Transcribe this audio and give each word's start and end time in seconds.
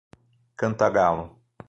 Cantagalo 0.59 1.23